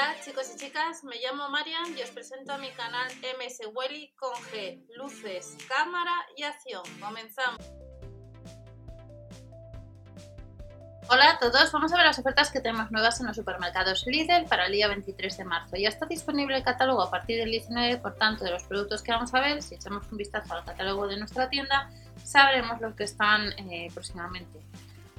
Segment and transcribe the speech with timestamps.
[0.00, 3.06] Hola chicos y chicas, me llamo Marian y os presento a mi canal
[3.38, 6.82] MS Welly con G, luces, cámara y acción.
[6.98, 7.60] Comenzamos.
[11.06, 14.46] Hola a todos, vamos a ver las ofertas que tenemos nuevas en los supermercados Lidl
[14.48, 15.76] para el día 23 de marzo.
[15.76, 19.12] Ya está disponible el catálogo a partir del 19, por tanto, de los productos que
[19.12, 21.90] vamos a ver, si echamos un vistazo al catálogo de nuestra tienda,
[22.24, 24.60] sabremos los que están eh, próximamente.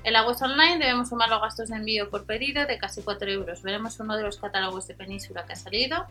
[0.03, 3.29] En la web online debemos sumar los gastos de envío por pedido de casi 4
[3.29, 3.61] euros.
[3.61, 6.07] Veremos uno de los catálogos de Península que ha salido.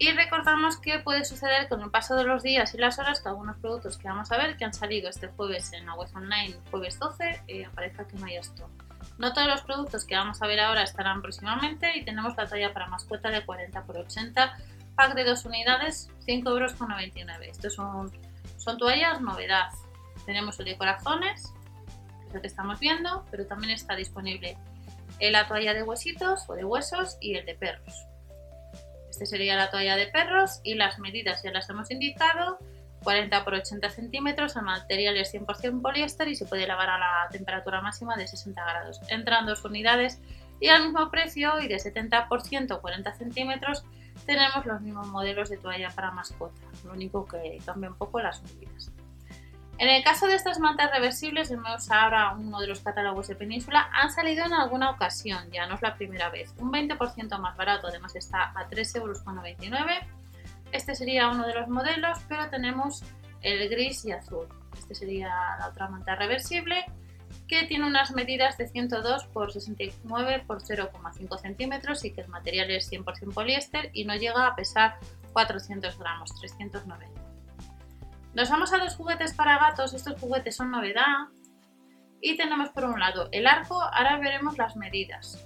[0.00, 3.28] Y recordamos que puede suceder con el paso de los días y las horas que
[3.28, 6.54] algunos productos que vamos a ver que han salido este jueves en la web online,
[6.70, 8.70] jueves 12, eh, aparezca que no hay stock.
[9.16, 12.72] No todos los productos que vamos a ver ahora estarán próximamente y tenemos la talla
[12.72, 14.56] para mascota de 40 x 80,
[14.94, 17.42] pack de 2 unidades, 5,99 euros.
[17.42, 18.12] Estos son,
[18.56, 19.70] son toallas novedad.
[20.28, 21.54] Tenemos el de corazones,
[22.20, 24.58] que es el que estamos viendo, pero también está disponible
[25.18, 28.06] la toalla de huesitos o de huesos y el de perros.
[29.08, 32.58] Este sería la toalla de perros y las medidas ya las hemos indicado.
[33.04, 37.28] 40 por 80 centímetros, el material es 100% poliéster y se puede lavar a la
[37.30, 39.00] temperatura máxima de 60 grados.
[39.08, 40.20] Entran dos unidades
[40.60, 43.82] y al mismo precio y de 70 por 140 centímetros
[44.26, 48.42] tenemos los mismos modelos de toalla para mascota, lo único que cambia un poco las
[48.42, 48.92] medidas.
[49.78, 53.88] En el caso de estas mantas reversibles, vemos ahora uno de los catálogos de Península,
[53.92, 56.52] han salido en alguna ocasión, ya no es la primera vez.
[56.58, 59.98] Un 20% más barato, además está a 3,99 euros.
[60.72, 63.04] Este sería uno de los modelos, pero tenemos
[63.40, 64.48] el gris y azul.
[64.76, 65.28] Este sería
[65.60, 66.84] la otra manta reversible,
[67.46, 72.68] que tiene unas medidas de 102 por 69 por 0,5 centímetros y que el material
[72.72, 74.98] es 100% poliéster y no llega a pesar
[75.32, 77.27] 400 gramos, 390.
[78.38, 81.26] Nos vamos a los juguetes para gatos, estos juguetes son novedad.
[82.20, 85.44] Y tenemos por un lado el arco, ahora veremos las medidas.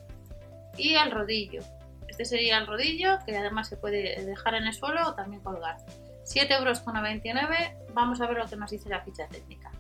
[0.77, 1.63] Y el rodillo.
[2.07, 5.79] Este sería el rodillo, que además se puede dejar en el suelo o también colgar.
[6.27, 6.83] 7,99 euros.
[7.95, 9.71] Vamos a ver lo que nos dice la ficha técnica.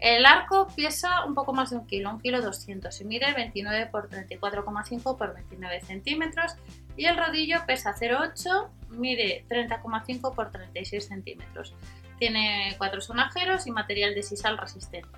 [0.00, 3.86] El arco pesa un poco más de un kilo, un kilo 200 y mide 29
[3.86, 6.56] por 34,5 por 29 centímetros
[6.96, 11.72] y el rodillo pesa 0,8, mide 30,5 por 36 centímetros.
[12.18, 15.08] Tiene cuatro sonajeros y material de sisal resistente.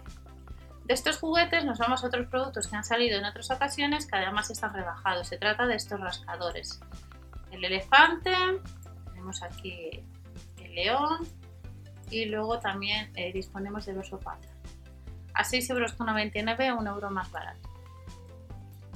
[0.85, 4.17] De estos juguetes nos vamos a otros productos que han salido en otras ocasiones que
[4.17, 5.29] además están rebajados.
[5.29, 6.81] Se trata de estos rascadores.
[7.53, 8.35] El elefante,
[9.07, 10.03] tenemos aquí
[10.59, 11.27] el león
[12.11, 14.49] y luego también eh, disponemos del oso panda.
[15.35, 17.71] A 6,99 euros, un euro más barato.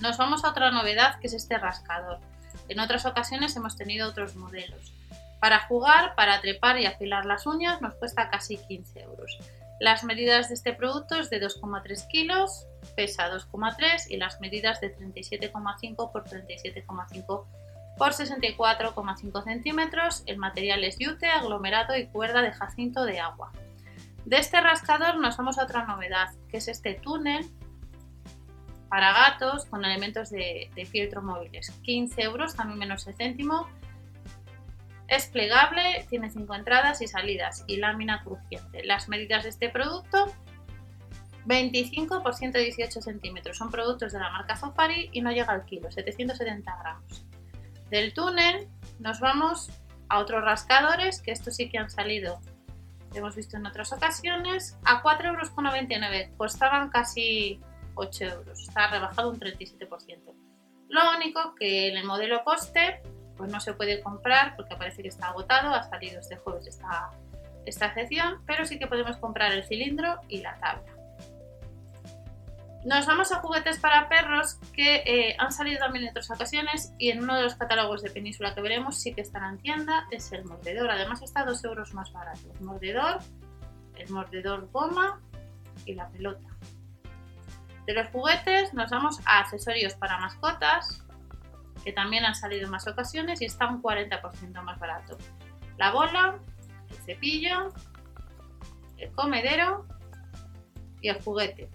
[0.01, 2.19] Nos vamos a otra novedad que es este rascador.
[2.69, 4.93] En otras ocasiones hemos tenido otros modelos.
[5.41, 9.39] Para jugar, para trepar y afilar las uñas nos cuesta casi 15 euros.
[9.81, 14.97] Las medidas de este producto es de 2,3 kilos, pesa 2,3 y las medidas de
[14.97, 17.45] 37,5 por 37,5
[17.97, 20.23] por 64,5 centímetros.
[20.27, 23.53] El material es yute, aglomerado y cuerda de jacinto de agua.
[24.25, 27.45] De este rascador nos vamos a otra novedad, que es este túnel
[28.89, 31.71] para gatos con elementos de, de fieltro móviles.
[31.83, 33.69] 15 euros, también menos el céntimo.
[35.09, 38.85] Es plegable, tiene 5 entradas y salidas y lámina crujiente.
[38.85, 40.33] Las medidas de este producto
[41.47, 43.59] 25 por 118 centímetros.
[43.59, 47.25] Son productos de la marca Safari y no llega al kilo, 770 gramos.
[47.91, 49.71] Del túnel nos vamos
[50.09, 52.41] a otros rascadores, que estos sí que han salido,
[53.15, 56.37] hemos visto en otras ocasiones, a 4,99 euros.
[56.37, 57.61] Costaban casi
[57.95, 58.69] 8 euros.
[58.69, 60.35] Está rebajado un 37%.
[60.89, 63.03] Lo único que en el modelo coste
[63.37, 67.11] pues no se puede comprar porque parece que está agotado, ha salido este jueves esta,
[67.67, 70.95] esta sección, pero sí que podemos comprar el cilindro y la tabla.
[72.85, 77.11] Nos vamos a juguetes para perros que eh, han salido también en otras ocasiones y
[77.11, 80.31] en uno de los catálogos de Península que veremos sí que estará en tienda, es
[80.33, 80.91] el mordedor.
[80.91, 82.41] Además está 2 euros más barato.
[82.53, 83.21] El mordedor,
[83.97, 85.19] el mordedor goma
[85.87, 86.47] y la pelota.
[87.87, 91.04] De los juguetes nos vamos a accesorios para mascotas,
[91.85, 95.19] que también han salido en más ocasiones y está un 40% más barato.
[95.77, 96.39] La bola,
[96.91, 97.73] el cepillo,
[98.99, 99.87] el comedero
[101.01, 101.69] y el juguete.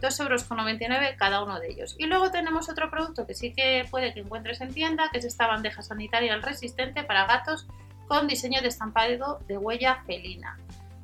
[0.00, 1.96] 2,99 euros cada uno de ellos.
[1.98, 5.24] Y luego tenemos otro producto que sí que puede que encuentres en tienda, que es
[5.24, 7.66] esta bandeja sanitaria resistente para gatos
[8.06, 10.58] con diseño de estampado de huella felina.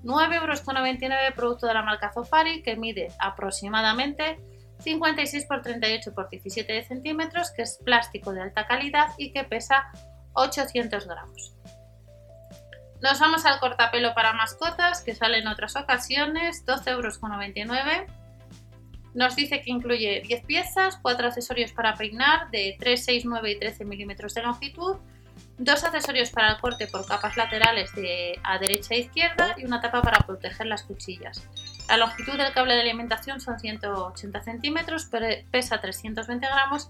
[0.05, 4.38] 9,99 euros producto de la marca Zofari que mide aproximadamente
[4.81, 9.91] 56 x 38 x 17 centímetros, que es plástico de alta calidad y que pesa
[10.35, 11.55] 800 gramos.
[13.03, 18.11] Nos vamos al cortapelo para mascotas, que sale en otras ocasiones, 12,99 euros.
[19.15, 23.59] Nos dice que incluye 10 piezas, 4 accesorios para peinar de 3, 6, 9 y
[23.59, 24.99] 13 milímetros de longitud,
[25.59, 29.81] dos accesorios para el corte por capas laterales de a derecha e izquierda y una
[29.81, 31.43] tapa para proteger las cuchillas.
[31.91, 35.11] La longitud del cable de alimentación son 180 centímetros,
[35.51, 36.89] pesa 320 gramos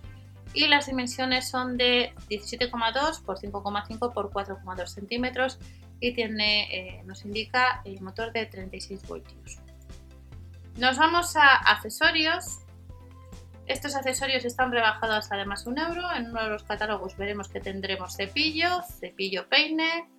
[0.52, 5.58] y las dimensiones son de 17,2 por 5,5 por 4,2 centímetros
[6.00, 9.58] y tiene, eh, nos indica el motor de 36 voltios.
[10.76, 12.58] Nos vamos a accesorios.
[13.66, 16.12] Estos accesorios están rebajados además un euro.
[16.14, 20.10] En uno de los catálogos veremos que tendremos cepillo, cepillo peine,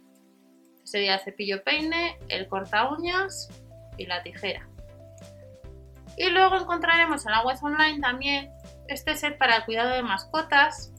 [0.84, 3.48] sería cepillo peine, el corta uñas
[4.00, 4.71] y la tijera.
[6.18, 8.52] Y luego encontraremos en la web online también
[8.88, 10.92] este set para el cuidado de mascotas,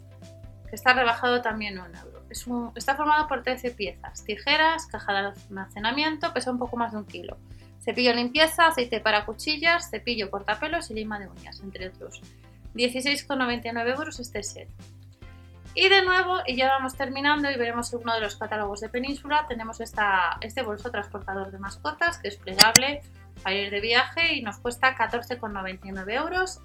[0.69, 2.23] que está rebajado también un euro.
[2.31, 6.99] Es está formado por 13 piezas, tijeras, caja de almacenamiento, pesa un poco más de
[6.99, 7.37] un kilo.
[7.85, 12.23] Cepillo limpieza, aceite para cuchillas, cepillo cortapelos y lima de uñas, entre otros.
[12.75, 14.69] 16,99 euros este set.
[15.75, 19.47] Y de nuevo, y ya vamos terminando y veremos uno de los catálogos de Península,
[19.49, 23.01] tenemos esta, este bolso transportador de mascotas que es plegable
[23.43, 26.61] para ir de viaje y nos cuesta 14,99 euros.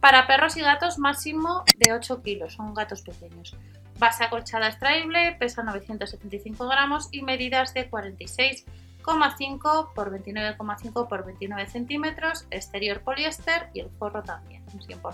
[0.00, 3.56] Para perros y gatos máximo de 8 kilos, son gatos pequeños.
[3.98, 12.46] Base acolchada extraíble, pesa 975 gramos y medidas de 46,5 por 29,5 por 29 centímetros,
[12.50, 15.12] exterior poliéster y el forro también, un 100%.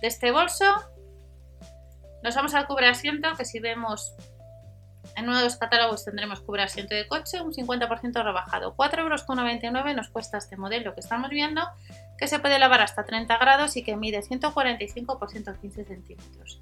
[0.00, 0.74] De este bolso
[2.24, 4.14] nos vamos al cubre asiento, que si vemos
[5.16, 8.74] en uno de los catálogos tendremos cubre asiento de coche, un 50% rebajado.
[8.76, 11.62] 4,99 euros nos cuesta este modelo que estamos viendo,
[12.18, 16.58] que se puede lavar hasta 30 grados y que mide 145 por 115 centímetros.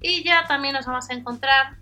[0.00, 1.76] Y ya también nos vamos a encontrar,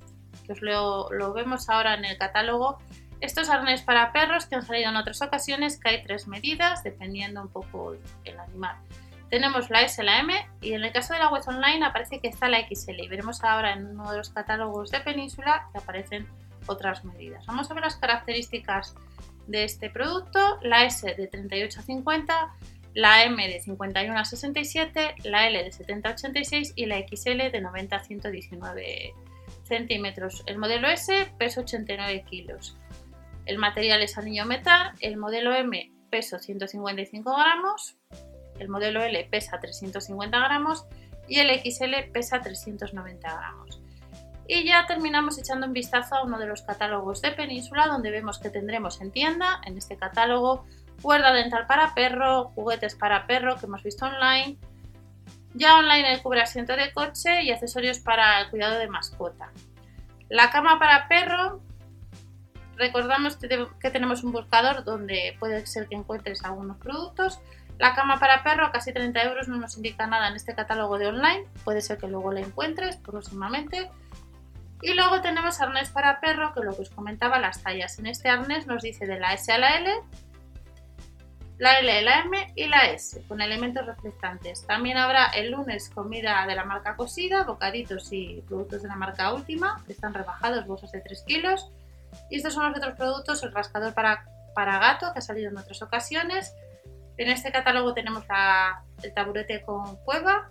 [0.44, 2.79] que os lo, lo vemos ahora en el catálogo,
[3.21, 7.43] estos arnés para perros que han salido en otras ocasiones, que hay tres medidas, dependiendo
[7.43, 8.77] un poco el animal.
[9.31, 12.28] Tenemos la S, la M y en el caso de la web online aparece que
[12.28, 16.28] está la XL y veremos ahora en uno de los catálogos de Península que aparecen
[16.67, 17.44] otras medidas.
[17.46, 18.94] Vamos a ver las características
[19.46, 20.58] de este producto.
[20.62, 22.55] La S de 38 a 50,
[22.94, 27.50] la M de 51 a 67, la L de 70 a 86 y la XL
[27.50, 29.14] de 90 a 119
[29.64, 30.44] centímetros.
[30.46, 32.76] El modelo S peso 89 kilos.
[33.44, 34.93] El material es anillo metal.
[35.00, 37.96] El modelo M peso 155 gramos
[38.58, 40.85] el modelo L pesa 350 gramos
[41.29, 43.81] y el XL pesa 390 gramos.
[44.49, 48.38] Y ya terminamos echando un vistazo a uno de los catálogos de Península donde vemos
[48.38, 50.64] que tendremos en tienda, en este catálogo,
[51.03, 54.56] cuerda dental para perro, juguetes para perro que hemos visto online,
[55.55, 59.50] ya online el cubre asiento de coche y accesorios para el cuidado de mascota.
[60.29, 61.61] La cama para perro,
[62.76, 67.41] recordamos que tenemos un buscador donde puede ser que encuentres algunos productos,
[67.78, 71.08] la cama para perro, casi 30 euros, no nos indica nada en este catálogo de
[71.08, 71.46] online.
[71.64, 73.90] Puede ser que luego la encuentres próximamente.
[74.82, 77.99] Y luego tenemos arnés para perro, que lo que os comentaba, las tallas.
[77.99, 79.90] En este arnés nos dice de la S a la L,
[81.58, 84.67] la L, la M y la S, con elementos reflectantes.
[84.67, 89.32] También habrá el lunes comida de la marca Cosida, bocaditos y productos de la marca
[89.32, 91.70] Última, que están rebajados, bolsas de 3 kilos.
[92.31, 95.56] Y estos son los otros productos, el rascador para, para gato, que ha salido en
[95.56, 96.55] otras ocasiones,
[97.19, 98.25] en este catálogo tenemos
[99.03, 100.51] el taburete con cueva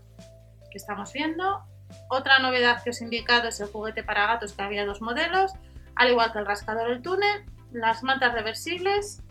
[0.72, 1.64] que estamos viendo.
[2.10, 5.54] Otra novedad que os he indicado es el juguete para gatos que había dos modelos,
[5.96, 9.22] al igual que el rascador del túnel, las mantas reversibles,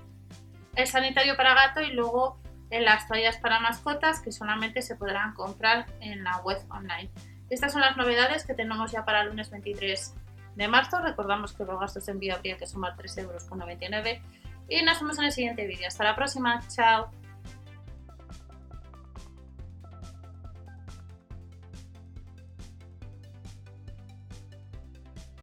[0.76, 5.35] el sanitario para gato y luego en las toallas para mascotas que solamente se podrán
[5.35, 7.11] comprar en la web online.
[7.50, 10.14] Estas son las novedades que tenemos ya para el lunes 23
[10.57, 10.99] de marzo.
[11.00, 14.21] Recordamos que los gastos de envío habría que sumar 3,99 euros
[14.69, 15.87] y nos vemos en el siguiente vídeo.
[15.87, 17.11] Hasta la próxima, chao.